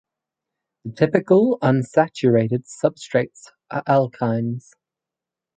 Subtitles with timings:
[0.83, 4.71] The typical unsaturated substrates are alkynes.